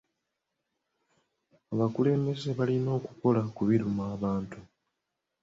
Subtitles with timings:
[1.73, 4.59] Abakulembeze balina okukola ku biruma abantu.